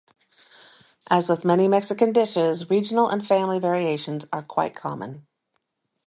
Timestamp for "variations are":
3.59-4.41